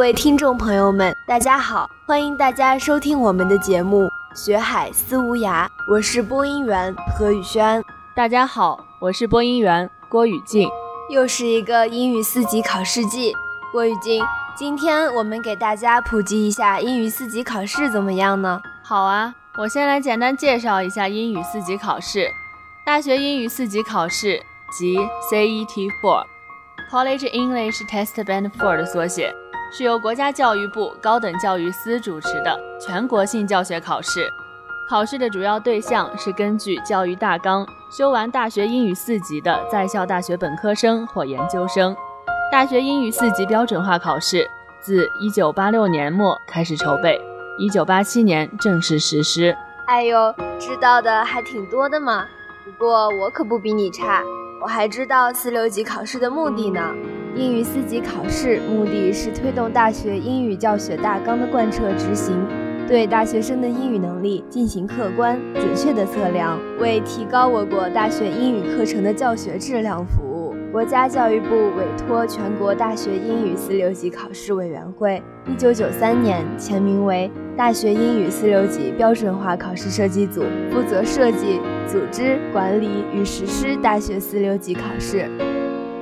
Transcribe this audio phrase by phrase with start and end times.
[0.00, 4.04] 各位听众朋友们，大家好，欢迎大家收听我们的节目
[4.34, 7.84] 《学海思无涯》，我是播音员何宇轩。
[8.16, 10.66] 大家好，我是播音员郭雨静。
[11.10, 13.34] 又是一个英语四级考试季，
[13.70, 14.24] 郭雨静，
[14.56, 18.58] 今天我们给大家普及一下英语四级考试怎么样呢？
[18.82, 22.26] 好啊，我先来简单介绍一下英语四级考试。
[22.86, 24.96] 大学英语四级考试即
[25.30, 29.30] CET Four，College English Test Band Four 的缩写。
[29.70, 34.28] 是由国家教育部高等教育司主持的全国性教学考试。
[34.88, 37.64] 考试的主要对象是根据教育大纲
[37.96, 41.96] 修完大学英语四级的在校大学本科生或研究生。
[42.50, 47.20] 大学英语四级标准化考试自1986年末开始筹备
[47.60, 49.56] ，1987年正式实施。
[49.86, 52.26] 哎呦，知道的还挺多的嘛。
[52.64, 54.24] 不过我可不比你差，
[54.60, 56.92] 我还知道四六级考试的目的呢。
[57.36, 62.34] 英语四级考试目的是推动大学英语教学大纲的贯彻执行，
[62.88, 70.54] 对大学生的英语能力进行客观准确的测量，为提高我国大学英语课程的教学质量服务。
[70.72, 85.28] 国家教育部委托全国大学英语四六级考试委员会，一九九三年前名为大学英语四六级标准化考试设计组，负责设计、组织、管理与实施大学四六级考试。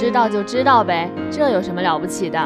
[0.00, 2.40] 知道就知道呗，这有什么了不起的？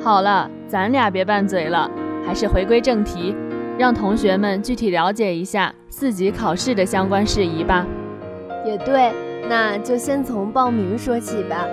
[0.00, 1.90] 好了，咱俩别拌嘴了，
[2.24, 3.34] 还是回归正题，
[3.76, 7.84] 让同学们具体了解一下四级考试的相关事宜吧。
[8.64, 9.10] 也对，
[9.48, 11.66] 那就先从报名说起吧。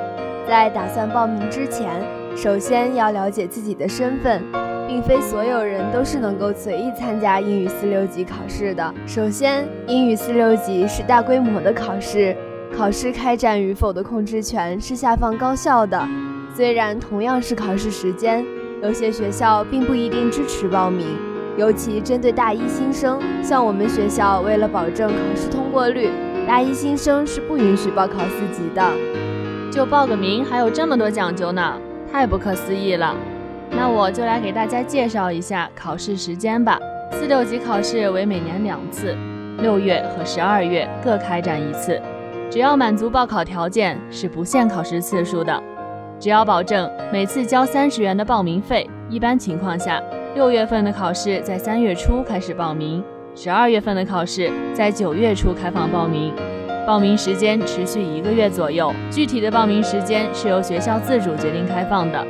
[0.48, 1.88] 在打算报名之前，
[2.36, 4.42] 首先要了解自己的身份，
[4.88, 8.92] 并非所有人都是能够随意参加英语四六级考试的。
[9.06, 12.36] 首先，英语四六级是大规模的考试。
[12.76, 16.08] 考试开展与否的控制权是下放高校的。
[16.56, 18.46] 虽然同样是考试时间，
[18.82, 21.06] 有些学校并不一定支持报名，
[21.58, 26.10] 尤其针对大一新生，像我们学校为了保证考试通过率，
[26.48, 28.92] 大一新生是不允许报考四级的。
[29.72, 31.80] 就报个名还有这么多讲究呢，
[32.12, 33.16] 太不可思议了。
[33.70, 36.80] 那我就来给大家介绍一下考试时间吧。
[37.12, 39.16] 四六级考试为每年两次，
[39.60, 42.02] 六月和十二月各开展一次。
[42.50, 45.62] 只要满足报考条件，是不限考试次数的。
[46.20, 50.02] 只要保证每次交三十元的报名费，一般情况下，
[50.34, 53.04] 六月份的考试在三月初开始报名，
[53.36, 56.34] 十二月份的考试在九月初开放报名。
[56.88, 62.26] 报名时间持续一个月左右，具体的报名时间是由学校自主决定开放的。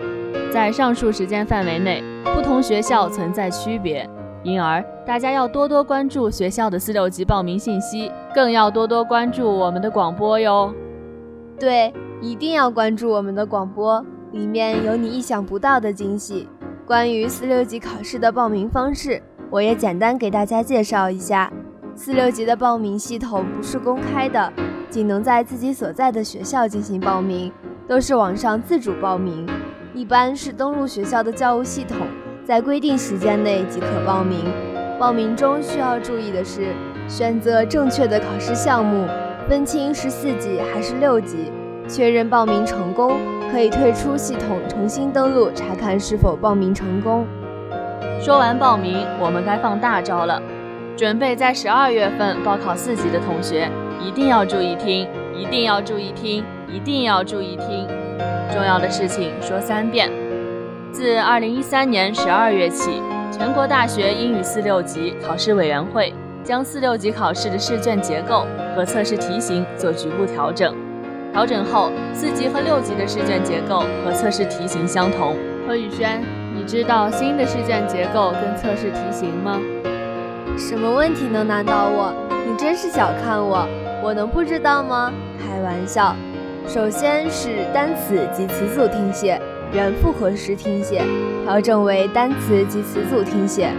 [0.51, 4.09] 在上述时间范围内，不同学校存在区别。
[4.43, 10.73] 因而，大家要多多关注学校的四六级报名信息，更要多多关注我们的广播哟。
[11.59, 16.47] 对，一定要关注我们的广播，里面有你意想不到的惊喜。
[16.85, 21.51] 关于四六级考试的报名方式，我也简单给大家介绍一下。
[21.95, 24.53] 四六级的报名系统不是公开的，
[24.89, 27.51] 仅能在自己所在的学校进行报名，
[27.87, 29.45] 都是网上自主报名，
[29.93, 31.97] 一般是登录学校的教务系统。
[32.47, 34.45] 在规定时间内即可报名。
[34.97, 36.73] 报名中需要注意的是，
[37.05, 39.05] 选择正确的考试项目，
[39.49, 41.51] 分清是四级还是六级。
[41.89, 43.17] 确认报名成功，
[43.51, 47.27] 可以退出系统，重新登录查看是否报名成功。
[48.21, 50.41] 说完报名，我们该放大招了。
[50.95, 53.69] 准备在十二月份报考四级的同学，
[54.01, 55.05] 一定要注意听，
[55.35, 57.85] 一定要注意听，一定要注意听。
[58.53, 60.09] 重要的事情说三遍。
[60.97, 66.11] 自二零一三年十二月起，全国大学英语四六级考试委员会
[66.43, 70.75] 将四六级考试的试卷结构和测试题型做局部调整。
[71.31, 75.35] 调整后，四级和六级的试卷结构和测试题型相同。
[75.67, 76.19] 何宇轩，
[76.55, 79.61] 你知道新的试卷结构跟测试题型吗？
[80.57, 82.11] 什么问题能难倒我？
[82.47, 83.67] 你真是小看我，
[84.03, 85.13] 我能不知道吗？
[85.37, 86.15] 开玩笑。
[86.67, 89.39] 首先是单词及词组听写。
[89.73, 91.03] 原复合式听写
[91.43, 93.69] 调整为单词及词组听写，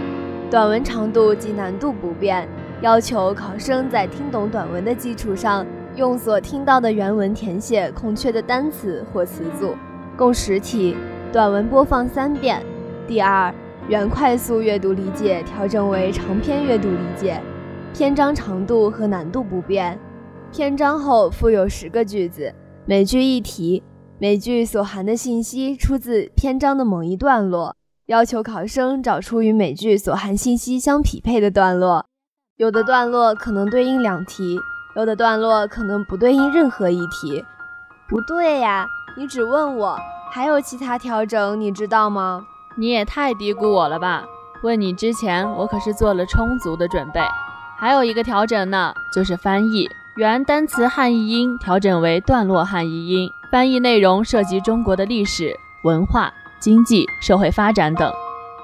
[0.49, 2.47] 短文长度及难度不变，
[2.81, 5.65] 要求考生在听懂短文的基础上，
[5.95, 9.75] 用所听到的原文填写空缺的单词或词组。
[10.15, 10.95] 共十题，
[11.31, 12.61] 短文播放三遍。
[13.07, 13.53] 第二，
[13.87, 17.41] 原快速阅读理解调整为长篇阅读理解，
[17.95, 19.97] 篇章长度和难度不变。
[20.51, 22.53] 篇章后附有十个句子，
[22.85, 23.81] 每句一题。
[24.21, 27.73] 每句所含的信息出自篇章的某一段落，
[28.07, 32.05] 要求考生找出与每句所含信息相匹配的段落。
[32.57, 34.59] 有的段落可能对应两题，
[34.97, 37.45] 有的段落可能不对应任何一题。
[38.09, 38.85] 不对呀，
[39.15, 39.97] 你只问我，
[40.29, 42.45] 还有其他调整，你知道吗？
[42.75, 44.25] 你也太低估我了吧？
[44.63, 47.21] 问你之前，我可是做了充足的准备。
[47.77, 56.31] 还有一个调整呢，就是翻译原单词汉译音调整为段落汉译音，翻译内容涉及中国的历史文化。
[56.59, 58.11] 经济社会发展等，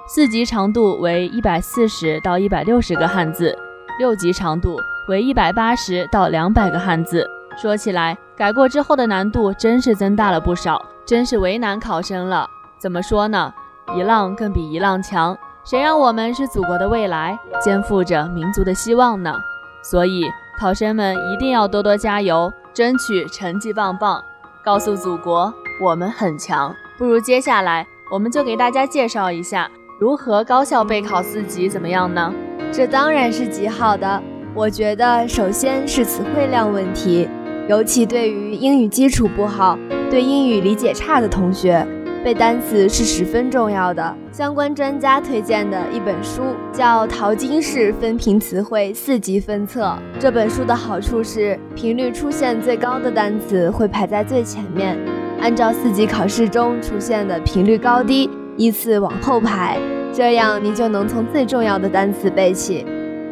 [0.05, 3.57] 四级长度为一百四十到一百六十个汉字，
[3.97, 4.77] 六级长度
[5.07, 7.25] 为一百八十到两百个汉字。
[7.55, 12.45] 说起来，改过之后的难度真是增大了不少，真是为难考生了。
[12.77, 13.53] 怎么说呢？
[13.95, 19.33] 一浪更比一浪强，谁让我们是祖国的未来，肩负着民族的希望呢？
[19.81, 20.29] 所以，
[20.59, 24.21] 考生们一定要多多加油，争取成绩棒棒，
[24.65, 26.75] 告诉祖国我们很强。
[26.97, 29.69] 不如接下来，我们就给大家介绍一下
[29.99, 32.33] 如何高效备考四级，怎么样呢？
[32.71, 34.23] 这当然是极好的。
[34.55, 37.29] 我觉得首先是词汇量问题，
[37.69, 39.77] 尤其对于英语基础不好、
[40.09, 41.85] 对英语理解差的同学，
[42.25, 44.17] 背单词是十分重要的。
[44.31, 46.41] 相关专家推荐的一本书
[46.73, 49.83] 叫《淘金式分频词汇四级分册》。
[50.19, 54.97] 这本书的好处是，频率出现最高的单词会排在最前面。
[55.39, 58.27] 按照四级考试中出现的频率高低
[58.57, 59.77] 依次往后排，
[60.11, 62.83] 这样你就能从最重要的单词背起。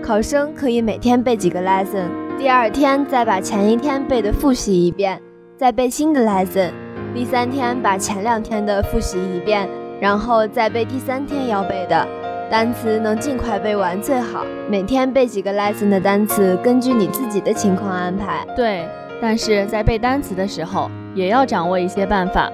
[0.03, 5.19] 考生可以每天背几个 lesson，第二天再把前一天背的复习一遍，
[5.57, 6.69] 再背新的 lesson。
[7.13, 9.69] 第三天把前两天的复习一遍，
[10.01, 12.07] 然后再背第三天要背的
[12.49, 14.43] 单词，能尽快背完最好。
[14.67, 18.43] 每天背几个 lesson 的单词，根据你自己的情况安排。
[18.55, 18.87] 对，
[19.21, 20.89] 但是在背单词的时候。
[21.15, 22.51] 也要掌握一些办法，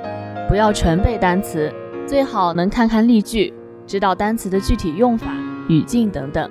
[0.49, 1.71] 不要纯背单词，
[2.05, 3.53] 最好能看看例句，
[3.87, 5.27] 知道单词的具体用法、
[5.69, 6.49] 语境等等，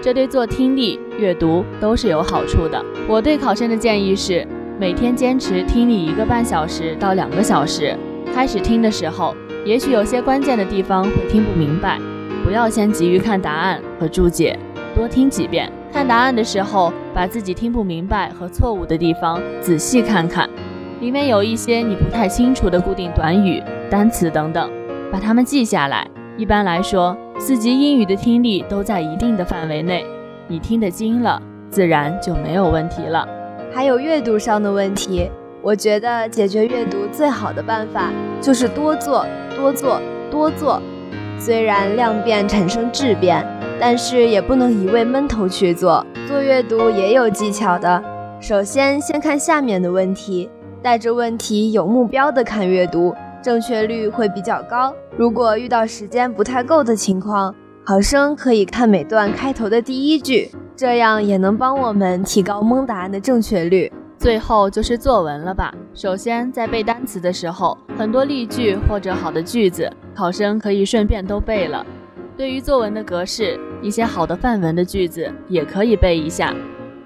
[0.00, 2.82] 这对做听力、阅读都是有好处的。
[3.06, 4.48] 我对考生的建议是，
[4.80, 7.94] 每天坚持听力一个半小时到两个小时。
[8.34, 11.98] 开始听的时候，也许有些关键的地方会听不明白，
[12.42, 14.58] 不要先急于看答案和注解，
[14.96, 15.70] 多听几遍。
[15.92, 20.48] 看答案的时候，把自己听不明白和错误的地方仔细看看。
[20.98, 24.70] 里面有一些你不太清楚的固定短语、单词等等，
[25.12, 26.08] 把它们记下来。
[26.38, 30.06] 一般来说，四级英语的听力都在一定的范围内，
[30.48, 31.38] 你听得精了，
[31.68, 33.28] 自然就没有问题了。
[33.72, 35.30] 还有阅读上的问题，
[35.62, 39.24] 我觉得解决阅读最好的办法就是多做、
[39.56, 40.00] 多做、
[40.30, 40.82] 多做。
[41.38, 43.46] 虽然量变产生质变，
[43.78, 46.04] 但是也不能一味闷头去做。
[46.26, 48.02] 做阅读也有技巧的，
[48.40, 50.50] 首先先看下面的问题。
[50.82, 54.94] 带着问题有目标的看阅读，正确率会比较高。
[55.16, 60.50] 如果遇到时间不太够的情况，考生可以看每段开头的第一句，
[60.80, 63.92] 这样也能帮我们提高蒙答案的正确率。
[64.16, 65.70] 最后就是作文了吧？
[65.92, 71.84] 首先在背单词的时候，很多例句或者好的句子，考生可以顺便都背了。
[72.34, 76.54] 对于作文的格式，一些好的范文的句子也可以背一下，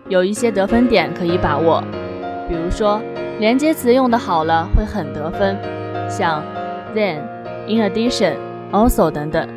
[0.08, 1.82] 有一些得分点可以把握，
[2.48, 3.00] 比如说。
[3.40, 5.58] 连接词用的好了会很得分，
[6.08, 6.40] 像
[6.94, 7.18] then、
[7.66, 8.34] in addition、
[8.70, 9.48] also 等等。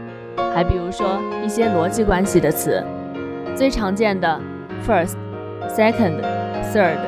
[0.56, 1.06] 还比如说
[1.46, 2.84] 一些逻辑关系的词，
[3.58, 4.40] 最常见的
[4.88, 5.16] first、
[5.68, 6.22] second、
[6.72, 7.00] third。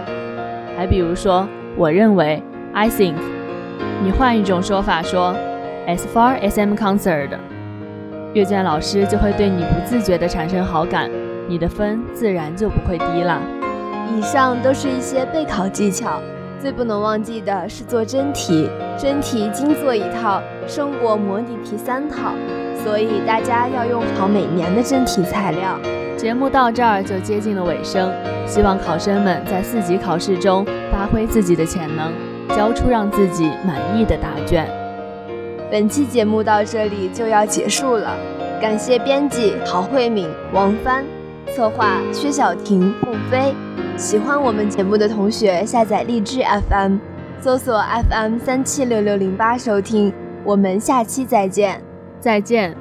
[0.75, 2.41] 还比如说我认为
[2.73, 3.13] I think。
[4.03, 5.35] 你换一种说法说
[5.87, 7.37] as far as I'm concerned，
[8.33, 11.11] 阅卷老师就会对你不自觉地产生好感，
[11.47, 13.39] 你的分自然就不会低了。
[14.17, 16.19] 以上都是一些备考技巧。
[16.61, 22.33] 最不能忘记的是做真题，真题精做一套胜过模拟题三套，
[22.83, 25.79] 所以大家要用好每年的真题材料。
[26.17, 28.11] 节目到这儿就接近了尾声，
[28.45, 32.11] 希望考生们在四级考试中发挥自己的潜能，
[32.49, 34.67] 交出让自己满意的答卷。
[35.71, 38.17] 本期节目到这里就要结束了，
[38.59, 41.05] 感谢编辑郝慧敏、王帆，
[41.55, 43.53] 策划薛晓婷、孟飞。
[43.99, 46.95] 喜欢我们节目的同学，下载荔枝 FM，
[47.41, 50.13] 搜索 FM 三七六六零八收听。
[50.45, 51.83] 我们下期再见，
[52.21, 52.73] 再见。